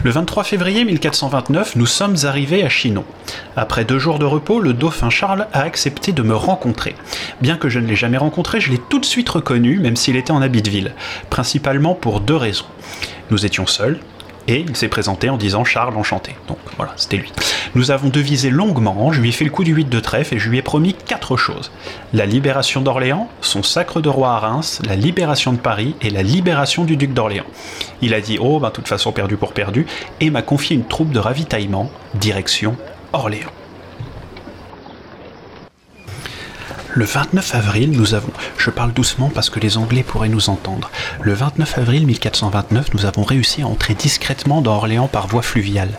Le 0.04 0.10
23 0.10 0.44
février 0.44 0.84
1429, 0.84 1.76
nous 1.76 1.86
sommes 1.86 2.16
arrivés 2.24 2.62
à 2.62 2.68
Chinon. 2.68 3.06
Après 3.56 3.86
deux 3.86 3.98
jours 3.98 4.18
de 4.18 4.26
repos, 4.26 4.60
le 4.60 4.74
dauphin 4.74 5.08
Charles 5.08 5.46
a 5.54 5.62
accepté 5.62 6.12
de 6.12 6.20
me 6.20 6.36
rencontrer. 6.36 6.94
Bien 7.40 7.56
que 7.56 7.70
je 7.70 7.80
ne 7.80 7.86
l'ai 7.86 7.96
jamais 7.96 8.18
rencontré, 8.18 8.60
je 8.60 8.70
l'ai 8.70 8.76
tout 8.90 8.98
de 8.98 9.06
suite 9.06 9.30
reconnu, 9.30 9.78
même 9.78 9.96
s'il 9.96 10.16
était 10.16 10.30
en 10.30 10.42
habit 10.42 10.60
de 10.60 10.68
ville, 10.68 10.92
principalement 11.30 11.94
pour 11.94 12.20
deux 12.20 12.36
raisons. 12.36 12.66
Nous 13.30 13.46
étions 13.46 13.66
seuls, 13.66 13.98
et 14.48 14.64
il 14.68 14.76
s'est 14.76 14.88
présenté 14.88 15.30
en 15.30 15.36
disant 15.36 15.64
Charles 15.64 15.96
enchanté. 15.96 16.34
Donc 16.48 16.58
voilà, 16.76 16.92
c'était 16.96 17.16
lui. 17.16 17.32
Nous 17.74 17.90
avons 17.90 18.08
devisé 18.08 18.50
longuement, 18.50 19.12
je 19.12 19.20
lui 19.20 19.30
ai 19.30 19.32
fait 19.32 19.44
le 19.44 19.50
coup 19.50 19.64
du 19.64 19.74
8 19.74 19.88
de 19.88 20.00
trèfle 20.00 20.34
et 20.34 20.38
je 20.38 20.48
lui 20.48 20.58
ai 20.58 20.62
promis 20.62 20.94
quatre 20.94 21.36
choses. 21.36 21.70
La 22.12 22.26
libération 22.26 22.80
d'Orléans, 22.80 23.28
son 23.40 23.62
sacre 23.62 24.00
de 24.00 24.08
roi 24.08 24.32
à 24.32 24.38
Reims, 24.38 24.80
la 24.86 24.96
libération 24.96 25.52
de 25.52 25.58
Paris 25.58 25.94
et 26.02 26.10
la 26.10 26.22
libération 26.22 26.84
du 26.84 26.96
duc 26.96 27.12
d'Orléans. 27.12 27.46
Il 28.02 28.14
a 28.14 28.20
dit 28.20 28.38
oh, 28.40 28.60
ben, 28.60 28.70
toute 28.70 28.88
façon 28.88 29.12
perdu 29.12 29.36
pour 29.36 29.52
perdu, 29.52 29.86
et 30.20 30.30
m'a 30.30 30.42
confié 30.42 30.76
une 30.76 30.86
troupe 30.86 31.10
de 31.10 31.18
ravitaillement, 31.18 31.90
direction 32.14 32.76
Orléans. 33.12 33.50
Le 36.96 37.04
29 37.04 37.56
avril, 37.56 37.90
nous 37.90 38.14
avons, 38.14 38.30
je 38.56 38.70
parle 38.70 38.92
doucement 38.92 39.28
parce 39.28 39.50
que 39.50 39.58
les 39.58 39.78
Anglais 39.78 40.04
pourraient 40.04 40.28
nous 40.28 40.48
entendre, 40.48 40.92
le 41.22 41.34
29 41.34 41.78
avril 41.78 42.06
1429, 42.06 42.94
nous 42.94 43.04
avons 43.04 43.24
réussi 43.24 43.62
à 43.62 43.66
entrer 43.66 43.94
discrètement 43.94 44.60
dans 44.60 44.76
Orléans 44.76 45.08
par 45.08 45.26
voie 45.26 45.42
fluviale. 45.42 45.98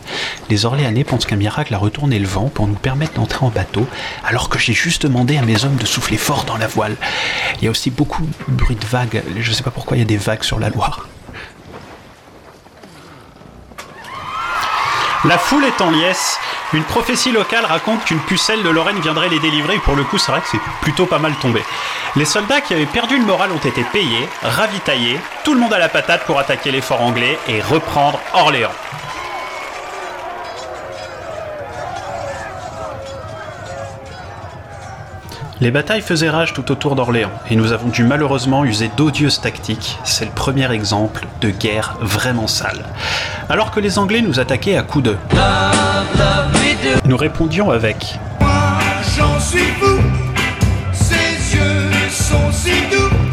Les 0.50 0.66
Orléanais 0.66 1.04
pensent 1.04 1.26
qu'un 1.26 1.36
miracle 1.36 1.74
a 1.74 1.78
retourné 1.78 2.18
le 2.18 2.28
vent 2.28 2.48
pour 2.48 2.66
nous 2.66 2.76
permettre 2.76 3.16
d'entrer 3.16 3.46
en 3.46 3.50
bateau, 3.50 3.86
alors 4.24 4.48
que 4.48 4.58
j'ai 4.58 4.72
juste 4.72 5.04
demandé 5.04 5.36
à 5.36 5.42
mes 5.42 5.66
hommes 5.66 5.76
de 5.76 5.86
souffler 5.86 6.18
fort 6.18 6.46
dans 6.46 6.56
la 6.56 6.68
voile. 6.68 6.96
Il 7.58 7.66
y 7.66 7.68
a 7.68 7.72
aussi 7.72 7.92
beaucoup 7.92 8.26
de 8.48 8.54
bruit 8.54 8.78
de 8.78 8.86
vagues, 8.86 9.22
je 9.38 9.50
ne 9.50 9.54
sais 9.54 9.64
pas 9.64 9.72
pourquoi 9.72 9.98
il 9.98 10.00
y 10.00 10.04
a 10.04 10.06
des 10.06 10.16
vagues 10.16 10.44
sur 10.44 10.60
la 10.60 10.70
Loire. 10.70 11.10
La 15.28 15.40
foule 15.40 15.66
est 15.66 15.82
en 15.82 15.90
liesse. 15.90 16.40
Une 16.74 16.84
prophétie 16.84 17.32
locale 17.32 17.66
raconte 17.66 18.04
qu'une 18.06 18.20
pucelle 18.20 18.62
de 18.62 18.70
Lorraine 18.70 19.00
viendrait 19.00 19.28
les 19.30 19.40
délivrer, 19.40 19.76
et 19.76 19.80
pour 19.80 19.96
le 19.96 20.04
coup, 20.04 20.20
c'est 20.20 20.32
vrai 20.32 20.40
que 20.40 20.48
c'est 20.48 20.62
plutôt 20.82 21.08
pas 21.08 21.18
mal 21.18 21.34
tombé. 21.42 21.64
Les 22.16 22.26
soldats 22.26 22.62
qui 22.62 22.76
avaient 22.76 22.86
perdu 22.86 23.18
le 23.18 23.26
moral 23.26 23.52
ont 23.52 23.58
été 23.58 23.84
payés, 23.86 24.30
ravitaillés, 24.44 25.20
tout 25.44 25.56
le 25.56 25.60
monde 25.60 25.74
à 25.74 25.80
la 25.80 25.90
patate 25.90 26.26
pour 26.26 26.38
attaquer 26.38 26.70
les 26.70 26.82
forts 26.82 27.02
anglais 27.02 27.40
et 27.48 27.60
reprendre 27.60 28.20
Orléans. 28.34 28.70
Les 35.62 35.72
batailles 35.72 36.02
faisaient 36.02 36.30
rage 36.30 36.52
tout 36.52 36.70
autour 36.70 36.96
d'Orléans, 36.96 37.32
et 37.50 37.56
nous 37.56 37.72
avons 37.72 37.88
dû 37.88 38.04
malheureusement 38.04 38.66
user 38.66 38.92
d'odieuses 38.98 39.40
tactiques. 39.40 39.98
C'est 40.04 40.26
le 40.26 40.32
premier 40.32 40.70
exemple 40.74 41.26
de 41.40 41.50
guerre 41.50 41.96
vraiment 42.02 42.48
sale. 42.48 42.84
Alors 43.48 43.72
que 43.72 43.80
les 43.80 43.98
Anglais 43.98 44.22
nous 44.22 44.42
attaquaient 44.42 44.76
à 44.76 44.84
coups 44.84 45.06
de... 45.06 45.18
Nous 47.06 47.16
répondions 47.16 47.72
avec... 47.72 48.20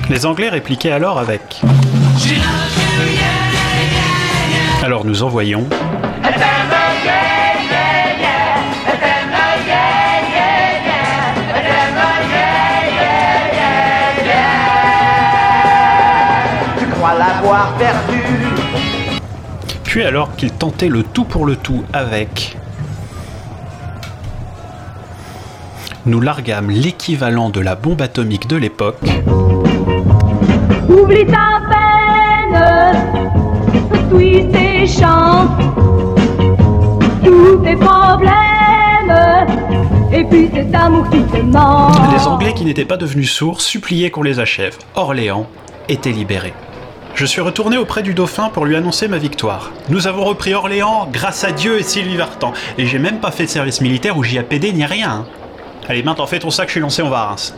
Les 0.09 0.25
Anglais 0.25 0.49
répliquaient 0.49 0.93
alors 0.93 1.19
avec... 1.19 1.61
Alors 4.85 5.05
nous 5.05 5.25
envoyons... 5.25 5.67
perdu. 17.79 18.23
Puis 19.85 20.03
alors 20.03 20.35
qu'il 20.37 20.51
tentait 20.53 20.89
le 20.89 21.03
tout 21.03 21.25
pour 21.25 21.47
le 21.47 21.57
tout 21.57 21.85
avec... 21.93 22.57
Nous 26.05 26.21
largâmes 26.21 26.71
l'équivalent 26.71 27.49
de 27.49 27.61
la 27.61 27.77
bombe 27.77 28.03
atomique 28.03 28.49
de 28.49 28.57
l'époque. 28.57 28.99
Oublie 30.89 31.27
ta 31.27 31.61
peine, 31.71 32.93
tes 34.53 34.87
chants, 34.87 35.47
tous 37.25 37.59
tes 37.59 37.77
problèmes, 37.77 38.33
et 40.13 40.25
puis 40.25 40.51
cet 40.53 40.75
amour 40.75 41.09
qui 41.09 41.23
te 41.23 41.39
manque. 41.39 41.95
Les 42.13 42.27
Anglais 42.27 42.53
qui 42.53 42.65
n'étaient 42.65 42.85
pas 42.85 42.97
devenus 42.97 43.31
sourds 43.31 43.61
suppliaient 43.61 44.11
qu'on 44.11 44.23
les 44.23 44.41
achève. 44.41 44.77
Orléans 44.97 45.47
était 45.89 46.11
libéré. 46.11 46.53
Je 47.15 47.27
suis 47.27 47.41
retourné 47.41 47.77
auprès 47.77 48.03
du 48.03 48.15
dauphin 48.15 48.49
pour 48.49 48.65
lui 48.65 48.75
annoncer 48.75 49.07
ma 49.07 49.19
victoire. 49.19 49.71
Nous 49.91 50.07
avons 50.07 50.25
repris 50.25 50.55
Orléans 50.55 51.09
grâce 51.13 51.45
à 51.45 51.53
Dieu 51.53 51.79
et 51.79 51.83
Sylvie 51.83 52.17
Vartan. 52.17 52.53
Et 52.79 52.87
j'ai 52.87 52.99
même 52.99 53.21
pas 53.21 53.31
fait 53.31 53.45
de 53.45 53.51
service 53.51 53.81
militaire 53.81 54.17
ou 54.17 54.25
JAPD 54.25 54.73
ni 54.73 54.85
rien. 54.85 55.11
hein. 55.11 55.27
Allez, 55.89 56.03
maintenant 56.03 56.27
fais 56.27 56.39
ton 56.39 56.51
sac, 56.51 56.69
je 56.69 56.73
suis 56.73 56.81
lancé, 56.81 57.03
on 57.03 57.11
va 57.11 57.21
à 57.21 57.27
Reims. 57.27 57.55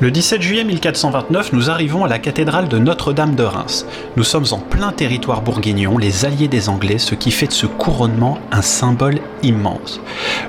Le 0.00 0.10
17 0.10 0.40
juillet 0.40 0.64
1429, 0.64 1.52
nous 1.52 1.68
arrivons 1.70 2.06
à 2.06 2.08
la 2.08 2.18
cathédrale 2.18 2.68
de 2.68 2.78
Notre-Dame 2.78 3.34
de 3.34 3.42
Reims. 3.42 3.86
Nous 4.16 4.24
sommes 4.24 4.46
en 4.52 4.58
plein 4.58 4.92
territoire 4.92 5.42
bourguignon, 5.42 5.98
les 5.98 6.24
alliés 6.24 6.48
des 6.48 6.70
Anglais, 6.70 6.96
ce 6.96 7.14
qui 7.14 7.30
fait 7.30 7.46
de 7.48 7.52
ce 7.52 7.66
couronnement 7.66 8.38
un 8.50 8.62
symbole 8.62 9.18
immense. 9.42 10.00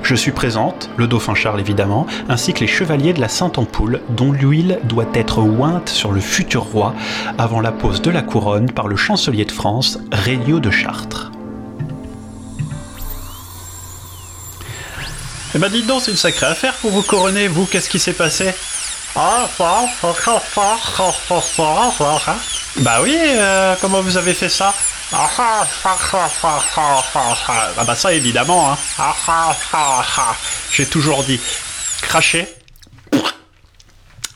Je 0.03 0.15
suis 0.15 0.31
présente, 0.31 0.89
le 0.97 1.07
dauphin 1.07 1.35
Charles 1.35 1.59
évidemment, 1.59 2.07
ainsi 2.29 2.53
que 2.53 2.59
les 2.61 2.67
chevaliers 2.67 3.13
de 3.13 3.21
la 3.21 3.29
Sainte-Ampoule, 3.29 4.01
dont 4.09 4.31
l'huile 4.31 4.79
doit 4.83 5.07
être 5.13 5.39
ointe 5.39 5.89
sur 5.89 6.11
le 6.11 6.21
futur 6.21 6.63
roi 6.63 6.93
avant 7.37 7.61
la 7.61 7.71
pose 7.71 8.01
de 8.01 8.11
la 8.11 8.21
couronne 8.21 8.71
par 8.71 8.87
le 8.87 8.95
chancelier 8.95 9.45
de 9.45 9.51
France, 9.51 9.99
Réliot 10.11 10.59
de 10.59 10.71
Chartres. 10.71 11.31
Eh 15.53 15.59
ben 15.59 15.69
dites 15.69 15.85
donc, 15.85 16.01
c'est 16.01 16.11
une 16.11 16.17
sacrée 16.17 16.45
affaire 16.45 16.73
pour 16.75 16.91
vous 16.91 17.01
couronner, 17.01 17.47
vous, 17.49 17.65
qu'est-ce 17.65 17.89
qui 17.89 17.99
s'est 17.99 18.13
passé? 18.13 18.53
Bah 22.77 22.99
oui, 23.03 23.17
euh, 23.17 23.75
comment 23.81 24.01
vous 24.01 24.15
avez 24.15 24.33
fait 24.33 24.47
ça? 24.47 24.73
Ah 27.77 27.83
bah 27.85 27.95
ça 27.95 28.13
évidemment. 28.13 28.71
Hein. 28.71 28.77
J'ai 30.71 30.85
toujours 30.85 31.23
dit 31.23 31.39
cracher. 32.01 32.47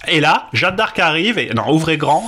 Et 0.07 0.19
là, 0.19 0.47
Jeanne 0.53 0.75
d'Arc 0.75 0.99
arrive 0.99 1.39
et 1.39 1.51
non, 1.55 1.71
ouvrez 1.71 1.97
grand. 1.97 2.27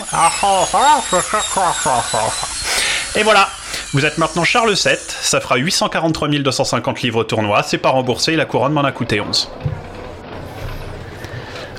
Et 3.15 3.23
voilà. 3.23 3.49
Vous 3.93 4.05
êtes 4.05 4.17
maintenant 4.17 4.43
Charles 4.43 4.73
VII, 4.73 4.97
ça 5.21 5.39
fera 5.39 5.55
843 5.55 6.27
250 6.27 7.01
livres 7.01 7.23
tournoi, 7.23 7.63
c'est 7.63 7.77
pas 7.77 7.89
remboursé, 7.89 8.35
la 8.35 8.43
couronne 8.45 8.73
m'en 8.73 8.83
a 8.83 8.91
coûté 8.91 9.21
11. 9.21 9.49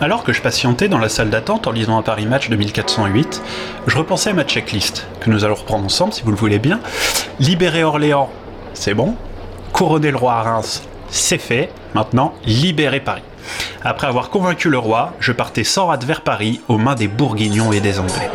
Alors 0.01 0.23
que 0.23 0.33
je 0.33 0.41
patientais 0.41 0.89
dans 0.89 0.99
la 0.99 1.09
salle 1.09 1.29
d'attente 1.29 1.67
en 1.67 1.73
lisant 1.73 1.99
un 1.99 2.03
Paris 2.03 2.27
Match 2.27 2.49
de 2.49 2.55
1408, 2.55 3.43
je 3.89 3.99
repensais 3.99 4.31
à 4.31 4.33
ma 4.33 4.45
checklist, 4.45 5.09
que 5.19 5.29
nous 5.29 5.45
allons 5.45 5.57
reprendre 5.57 5.85
ensemble 5.85 6.13
si 6.13 6.23
vous 6.23 6.31
le 6.31 6.37
voulez 6.37 6.61
bien. 6.61 6.79
Libérer 7.41 7.83
Orléans, 7.83 8.31
c'est 8.75 8.95
bon. 8.95 9.17
Couronner 9.73 10.13
le 10.13 10.17
roi 10.17 10.35
à 10.35 10.43
Reims, 10.43 10.85
c'est 11.11 11.39
fait. 11.39 11.71
Maintenant, 11.95 12.33
libérer 12.47 13.01
Paris. 13.01 13.23
Après 13.83 14.07
avoir 14.07 14.31
convaincu 14.31 14.71
le 14.71 14.79
roi, 14.79 15.15
je 15.19 15.33
partais 15.33 15.65
sans 15.65 15.87
rate 15.89 16.05
vers 16.05 16.21
Paris 16.21 16.61
aux 16.69 16.79
mains 16.79 16.95
des 16.95 17.09
Bourguignons 17.09 17.73
et 17.73 17.81
des 17.81 17.99
Anglais. 17.99 18.31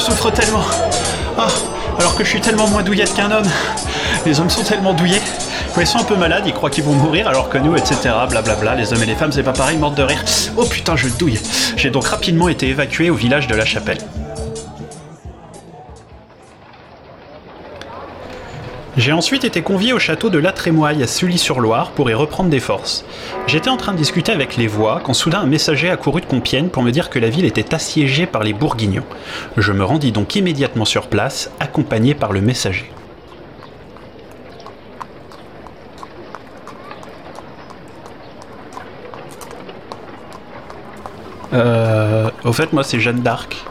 Souffre 0.00 0.30
tellement. 0.30 0.64
Ah, 1.38 1.48
alors 1.98 2.16
que 2.16 2.24
je 2.24 2.30
suis 2.30 2.40
tellement 2.40 2.66
moins 2.68 2.82
douillette 2.82 3.14
qu'un 3.14 3.30
homme. 3.30 3.48
Les 4.26 4.40
hommes 4.40 4.50
sont 4.50 4.62
tellement 4.62 4.94
douillés. 4.94 5.20
Ils 5.78 5.86
sont 5.86 5.98
un 5.98 6.04
peu 6.04 6.16
malades, 6.16 6.44
ils 6.46 6.52
croient 6.52 6.68
qu'ils 6.68 6.84
vont 6.84 6.92
mourir, 6.92 7.28
alors 7.28 7.48
que 7.48 7.56
nous, 7.56 7.76
etc. 7.76 8.10
Blablabla, 8.28 8.74
les 8.74 8.92
hommes 8.92 9.02
et 9.02 9.06
les 9.06 9.14
femmes, 9.14 9.32
c'est 9.32 9.42
pas 9.42 9.52
pareil, 9.52 9.78
morte 9.78 9.96
de 9.96 10.02
rire. 10.02 10.22
Oh 10.56 10.64
putain, 10.64 10.96
je 10.96 11.08
douille. 11.08 11.40
J'ai 11.76 11.90
donc 11.90 12.06
rapidement 12.06 12.48
été 12.48 12.68
évacué 12.68 13.08
au 13.08 13.14
village 13.14 13.46
de 13.46 13.54
la 13.54 13.64
Chapelle. 13.64 13.98
J'ai 19.00 19.12
ensuite 19.12 19.44
été 19.44 19.62
convié 19.62 19.94
au 19.94 19.98
château 19.98 20.28
de 20.28 20.38
La 20.38 20.52
Trémoille 20.52 21.02
à 21.02 21.06
Sully-sur-Loire 21.06 21.92
pour 21.92 22.10
y 22.10 22.14
reprendre 22.14 22.50
des 22.50 22.60
forces. 22.60 23.06
J'étais 23.46 23.70
en 23.70 23.78
train 23.78 23.92
de 23.92 23.96
discuter 23.96 24.30
avec 24.30 24.58
les 24.58 24.66
voix 24.66 25.00
quand 25.02 25.14
soudain 25.14 25.40
un 25.40 25.46
messager 25.46 25.88
accourut 25.88 26.20
de 26.20 26.26
Compiègne 26.26 26.68
pour 26.68 26.82
me 26.82 26.90
dire 26.90 27.08
que 27.08 27.18
la 27.18 27.30
ville 27.30 27.46
était 27.46 27.74
assiégée 27.74 28.26
par 28.26 28.42
les 28.42 28.52
Bourguignons. 28.52 29.06
Je 29.56 29.72
me 29.72 29.84
rendis 29.84 30.12
donc 30.12 30.36
immédiatement 30.36 30.84
sur 30.84 31.06
place, 31.06 31.50
accompagné 31.60 32.14
par 32.14 32.34
le 32.34 32.42
messager. 32.42 32.92
Euh. 41.54 42.28
Au 42.44 42.52
fait, 42.52 42.74
moi 42.74 42.84
c'est 42.84 43.00
Jeanne 43.00 43.22
d'Arc. 43.22 43.64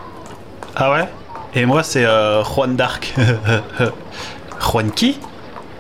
Ah 0.76 0.92
ouais? 0.92 1.08
Et 1.54 1.68
moi 1.68 1.84
c'est 1.84 2.06
euh, 2.06 2.44
Juan 2.44 2.76
d'Arc. 2.76 3.14
Juan 4.60 4.92
qui? 4.92 5.20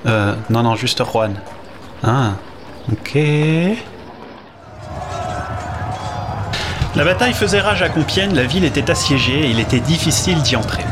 Euh, 0.05 0.33
non, 0.49 0.63
non, 0.63 0.75
juste 0.75 1.03
Juan. 1.03 1.33
Ah, 2.03 2.31
ok. 2.91 3.17
La 6.95 7.03
bataille 7.05 7.33
faisait 7.33 7.59
rage 7.59 7.81
à 7.81 7.89
Compiègne, 7.89 8.33
la 8.33 8.43
ville 8.43 8.65
était 8.65 8.89
assiégée 8.89 9.45
et 9.45 9.49
il 9.49 9.59
était 9.59 9.79
difficile 9.79 10.41
d'y 10.41 10.55
entrer. 10.55 10.83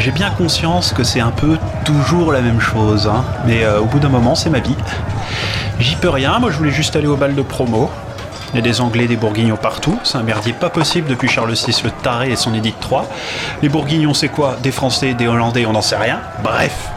J'ai 0.00 0.10
bien 0.10 0.30
conscience 0.30 0.92
que 0.92 1.04
c'est 1.04 1.20
un 1.20 1.30
peu 1.30 1.56
toujours 1.84 2.32
la 2.32 2.40
même 2.40 2.60
chose, 2.60 3.06
hein, 3.06 3.24
mais 3.46 3.64
euh, 3.64 3.80
au 3.80 3.84
bout 3.84 3.98
d'un 3.98 4.08
moment, 4.08 4.34
c'est 4.34 4.50
ma 4.50 4.58
vie. 4.58 4.74
J'y 5.78 5.94
peux 5.96 6.08
rien, 6.08 6.38
moi 6.38 6.50
je 6.50 6.58
voulais 6.58 6.70
juste 6.70 6.96
aller 6.96 7.06
au 7.06 7.16
bal 7.16 7.34
de 7.34 7.42
promo. 7.42 7.90
Il 8.52 8.56
y 8.56 8.58
a 8.58 8.62
des 8.62 8.80
Anglais, 8.80 9.06
des 9.06 9.16
Bourguignons 9.16 9.56
partout, 9.56 9.98
c'est 10.02 10.18
un 10.18 10.22
merdier 10.22 10.52
pas 10.52 10.70
possible 10.70 11.08
depuis 11.08 11.28
Charles 11.28 11.52
VI 11.52 11.80
le 11.84 11.90
taré 11.90 12.30
et 12.30 12.36
son 12.36 12.54
édit 12.54 12.72
de 12.72 12.80
Troyes. 12.80 13.06
Les 13.62 13.68
Bourguignons 13.68 14.14
c'est 14.14 14.28
quoi? 14.28 14.56
Des 14.62 14.72
Français, 14.72 15.14
des 15.14 15.26
Hollandais, 15.26 15.66
on 15.66 15.72
n'en 15.72 15.82
sait 15.82 15.96
rien. 15.96 16.20
Bref. 16.42 16.90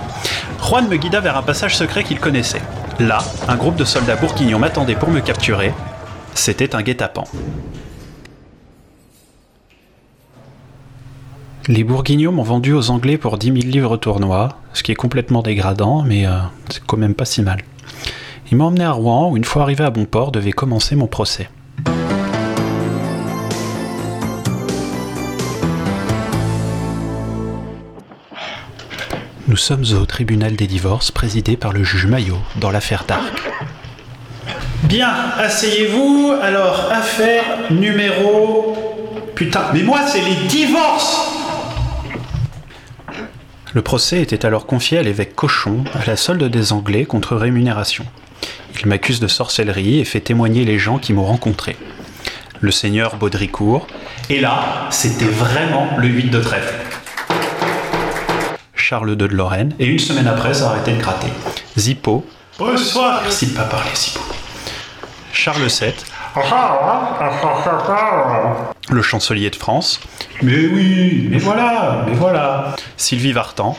Juan 0.69 0.87
me 0.87 0.97
guida 0.97 1.19
vers 1.19 1.35
un 1.35 1.41
passage 1.41 1.75
secret 1.75 2.03
qu'il 2.03 2.19
connaissait. 2.19 2.61
Là, 2.99 3.17
un 3.47 3.55
groupe 3.55 3.75
de 3.75 3.83
soldats 3.83 4.15
bourguignons 4.15 4.59
m'attendait 4.59 4.93
pour 4.93 5.09
me 5.09 5.19
capturer. 5.19 5.73
C'était 6.35 6.75
un 6.75 6.83
guet-apens. 6.83 7.23
Les 11.67 11.83
Bourguignons 11.83 12.31
m'ont 12.31 12.43
vendu 12.43 12.73
aux 12.73 12.91
Anglais 12.91 13.17
pour 13.17 13.39
10 13.39 13.47
000 13.47 13.57
livres 13.61 13.97
tournois, 13.97 14.59
ce 14.73 14.83
qui 14.83 14.91
est 14.91 14.95
complètement 14.95 15.41
dégradant, 15.41 16.03
mais 16.03 16.27
euh, 16.27 16.37
c'est 16.69 16.83
quand 16.85 16.97
même 16.97 17.15
pas 17.15 17.25
si 17.25 17.41
mal. 17.41 17.63
Ils 18.51 18.57
m'ont 18.57 18.65
emmené 18.65 18.83
à 18.83 18.91
Rouen, 18.91 19.31
où 19.31 19.37
une 19.37 19.45
fois 19.45 19.63
arrivé 19.63 19.83
à 19.83 19.89
bon 19.89 20.05
port, 20.05 20.31
devait 20.31 20.51
commencer 20.51 20.95
mon 20.95 21.07
procès. 21.07 21.49
Nous 29.49 29.57
sommes 29.57 29.83
au 29.99 30.05
tribunal 30.05 30.55
des 30.55 30.67
divorces 30.67 31.09
présidé 31.09 31.57
par 31.57 31.73
le 31.73 31.83
juge 31.83 32.05
Maillot 32.05 32.37
dans 32.57 32.69
l'affaire 32.69 33.05
d'Arc. 33.07 33.33
Bien, 34.83 35.11
asseyez-vous. 35.39 36.35
Alors, 36.39 36.91
affaire 36.91 37.43
numéro. 37.71 38.77
Putain, 39.33 39.71
mais 39.73 39.81
moi, 39.81 40.01
c'est 40.05 40.21
les 40.21 40.47
divorces 40.47 41.31
Le 43.73 43.81
procès 43.81 44.21
était 44.21 44.45
alors 44.45 44.67
confié 44.67 44.99
à 44.99 45.01
l'évêque 45.01 45.33
Cochon, 45.33 45.83
à 45.99 46.05
la 46.05 46.15
solde 46.15 46.43
des 46.43 46.71
Anglais 46.71 47.05
contre 47.05 47.35
rémunération. 47.35 48.05
Il 48.79 48.85
m'accuse 48.85 49.19
de 49.19 49.27
sorcellerie 49.27 49.97
et 49.97 50.05
fait 50.05 50.21
témoigner 50.21 50.63
les 50.63 50.77
gens 50.77 50.99
qui 50.99 51.11
m'ont 51.11 51.25
rencontré. 51.25 51.75
Le 52.59 52.69
seigneur 52.69 53.15
Baudricourt. 53.15 53.87
Et 54.29 54.41
là, 54.41 54.85
c'était 54.91 55.25
vraiment 55.25 55.89
le 55.97 56.07
8 56.07 56.29
de 56.29 56.39
trèfle. 56.39 56.78
Charles 58.89 59.11
II 59.11 59.17
de 59.17 59.25
Lorraine, 59.27 59.75
et 59.77 59.85
une 59.85 59.99
semaine 59.99 60.25
après, 60.25 60.51
ça 60.51 60.65
a 60.65 60.71
arrêté 60.71 60.93
de 60.93 60.99
gratter. 60.99 61.27
Zippo. 61.77 62.25
Bonsoir 62.57 63.21
Merci 63.21 63.45
de 63.45 63.55
pas 63.55 63.65
parler, 63.65 63.91
Zippo. 63.93 64.19
Charles 65.31 65.67
VII. 65.67 65.93
Le 68.89 69.01
chancelier 69.03 69.51
de 69.51 69.55
France. 69.55 69.99
Mais 70.41 70.65
oui, 70.65 71.27
mais 71.29 71.37
voilà, 71.37 72.03
mais 72.07 72.15
voilà. 72.15 72.75
Sylvie 72.97 73.31
Vartan. 73.31 73.77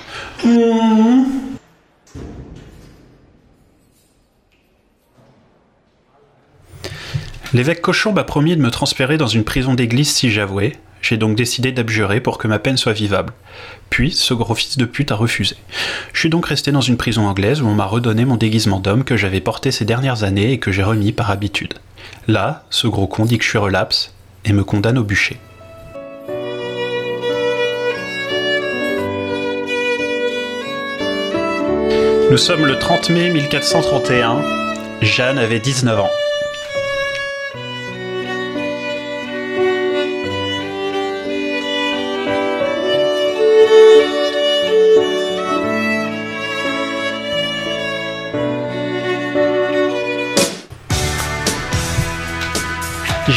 L'évêque 7.52 7.80
Cochon 7.80 8.12
m'a 8.12 8.22
promis 8.22 8.54
de 8.54 8.62
me 8.62 8.70
transférer 8.70 9.16
dans 9.16 9.26
une 9.26 9.42
prison 9.42 9.74
d'église 9.74 10.14
si 10.14 10.30
j'avouais. 10.30 10.76
J'ai 11.02 11.16
donc 11.16 11.36
décidé 11.36 11.72
d'abjurer 11.72 12.20
pour 12.20 12.38
que 12.38 12.48
ma 12.48 12.58
peine 12.58 12.76
soit 12.76 12.92
vivable. 12.92 13.32
Puis, 13.88 14.12
ce 14.12 14.34
gros 14.34 14.54
fils 14.54 14.78
de 14.78 14.84
pute 14.84 15.12
a 15.12 15.16
refusé. 15.16 15.56
Je 16.12 16.20
suis 16.20 16.30
donc 16.30 16.46
resté 16.46 16.72
dans 16.72 16.80
une 16.80 16.96
prison 16.96 17.26
anglaise 17.26 17.62
où 17.62 17.66
on 17.66 17.74
m'a 17.74 17.86
redonné 17.86 18.24
mon 18.24 18.36
déguisement 18.36 18.80
d'homme 18.80 19.04
que 19.04 19.16
j'avais 19.16 19.40
porté 19.40 19.70
ces 19.70 19.84
dernières 19.84 20.24
années 20.24 20.52
et 20.52 20.58
que 20.58 20.72
j'ai 20.72 20.82
remis 20.82 21.12
par 21.12 21.30
habitude. 21.30 21.74
Là, 22.28 22.64
ce 22.70 22.86
gros 22.86 23.06
con 23.06 23.24
dit 23.24 23.38
que 23.38 23.44
je 23.44 23.48
suis 23.48 23.58
relapse 23.58 24.14
et 24.44 24.52
me 24.52 24.64
condamne 24.64 24.98
au 24.98 25.04
bûcher. 25.04 25.38
Nous 32.30 32.38
sommes 32.38 32.64
le 32.64 32.78
30 32.78 33.10
mai 33.10 33.30
1431. 33.30 34.40
Jeanne 35.02 35.38
avait 35.38 35.58
19 35.58 35.98
ans. 35.98 36.10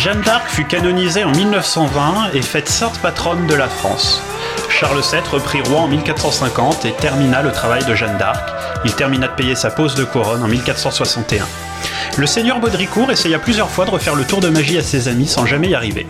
Jeanne 0.03 0.19
d'Arc 0.19 0.49
fut 0.49 0.65
canonisée 0.65 1.23
en 1.23 1.31
1920 1.31 2.31
et 2.33 2.41
faite 2.41 2.67
sainte 2.67 2.99
patronne 2.99 3.47
de 3.47 3.53
la 3.53 3.69
France. 3.69 4.21
Charles 4.69 4.99
VII 4.99 5.21
reprit 5.31 5.61
roi 5.61 5.79
en 5.79 5.87
1450 5.87 6.83
et 6.83 6.91
termina 6.91 7.41
le 7.41 7.53
travail 7.53 7.85
de 7.85 7.95
Jeanne 7.95 8.17
d'Arc. 8.17 8.49
Il 8.83 8.93
termina 8.93 9.29
de 9.29 9.35
payer 9.35 9.55
sa 9.55 9.71
pose 9.71 9.95
de 9.95 10.03
couronne 10.03 10.43
en 10.43 10.49
1461. 10.49 11.45
Le 12.17 12.25
seigneur 12.25 12.59
Baudricourt 12.59 13.11
essaya 13.11 13.39
plusieurs 13.39 13.69
fois 13.69 13.85
de 13.85 13.91
refaire 13.91 14.15
le 14.15 14.25
tour 14.25 14.41
de 14.41 14.49
magie 14.49 14.77
à 14.77 14.81
ses 14.81 15.07
amis 15.07 15.25
sans 15.25 15.45
jamais 15.45 15.69
y 15.69 15.75
arriver. 15.75 16.05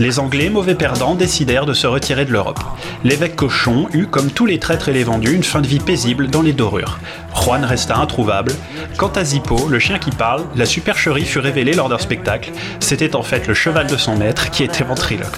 Les 0.00 0.18
Anglais, 0.18 0.50
mauvais 0.50 0.74
perdants, 0.74 1.14
décidèrent 1.14 1.66
de 1.66 1.72
se 1.72 1.86
retirer 1.86 2.24
de 2.24 2.32
l'Europe. 2.32 2.60
L'évêque 3.04 3.36
Cochon 3.36 3.86
eut, 3.92 4.06
comme 4.06 4.30
tous 4.30 4.46
les 4.46 4.58
traîtres 4.58 4.88
et 4.88 4.92
les 4.92 5.04
vendus, 5.04 5.32
une 5.32 5.44
fin 5.44 5.60
de 5.60 5.68
vie 5.68 5.78
paisible 5.78 6.28
dans 6.28 6.42
les 6.42 6.52
dorures. 6.52 6.98
Resta 7.46 7.96
introuvable. 7.96 8.52
Quant 8.96 9.12
à 9.14 9.22
Zippo, 9.22 9.68
le 9.68 9.78
chien 9.78 9.98
qui 10.00 10.10
parle, 10.10 10.42
la 10.56 10.66
supercherie 10.66 11.24
fut 11.24 11.38
révélée 11.38 11.74
lors 11.74 11.88
d'un 11.88 11.98
spectacle. 11.98 12.50
C'était 12.80 13.14
en 13.14 13.22
fait 13.22 13.46
le 13.46 13.54
cheval 13.54 13.86
de 13.86 13.96
son 13.96 14.16
maître 14.16 14.50
qui 14.50 14.64
était 14.64 14.82
ventriloque. 14.82 15.36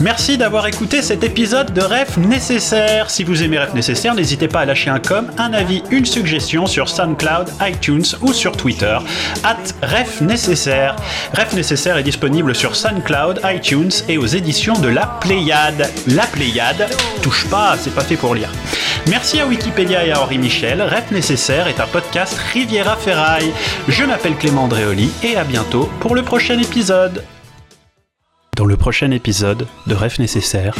Merci 0.00 0.36
d'avoir 0.36 0.66
écouté 0.66 1.00
cet 1.00 1.22
épisode 1.22 1.72
de 1.72 1.80
Ref 1.80 2.16
Nécessaire. 2.18 3.08
Si 3.08 3.24
vous 3.24 3.42
aimez 3.42 3.58
Ref 3.58 3.72
Nécessaire, 3.72 4.14
n'hésitez 4.14 4.48
pas 4.48 4.60
à 4.60 4.64
lâcher 4.64 4.90
un 4.90 4.98
com, 4.98 5.30
un 5.38 5.52
avis, 5.52 5.82
une 5.90 6.04
suggestion 6.04 6.66
sur 6.66 6.88
SoundCloud, 6.88 7.50
iTunes 7.62 8.04
ou 8.20 8.32
sur 8.32 8.56
Twitter, 8.56 8.98
at 9.44 9.56
Ref 9.82 10.20
Nécessaire. 10.20 10.96
Ref 11.34 11.54
Nécessaire 11.54 11.96
est 11.96 12.02
disponible 12.02 12.54
sur 12.54 12.74
SoundCloud, 12.74 13.40
iTunes 13.44 13.92
et 14.08 14.18
aux 14.18 14.26
éditions 14.26 14.78
de 14.78 14.88
La 14.88 15.06
Pléiade. 15.20 15.88
La 16.08 16.26
Pléiade, 16.26 16.88
touche 17.22 17.46
pas, 17.46 17.76
c'est 17.80 17.94
pas 17.94 18.02
fait 18.02 18.16
pour 18.16 18.34
lire. 18.34 18.50
Merci 19.08 19.38
à 19.38 19.46
Wikipédia 19.46 20.04
et 20.04 20.10
à 20.10 20.20
Henri 20.20 20.38
Michel. 20.38 20.82
Ref 20.82 21.10
Nécessaire 21.12 21.68
est 21.68 21.80
un 21.80 21.86
podcast 21.86 22.36
Riviera 22.52 22.96
Ferraille. 22.96 23.52
Je 23.88 24.04
m'appelle 24.04 24.34
Clément 24.36 24.64
Andréoli 24.64 25.10
et 25.22 25.36
à 25.36 25.44
bientôt 25.44 25.88
pour 26.00 26.14
le 26.16 26.22
prochain 26.22 26.58
épisode. 26.58 27.24
Dans 28.56 28.64
le 28.64 28.76
prochain 28.76 29.10
épisode 29.12 29.66
de 29.86 29.94
Rêve 29.94 30.18
nécessaire. 30.18 30.74